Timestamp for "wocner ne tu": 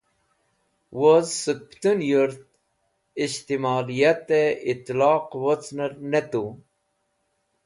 5.41-6.43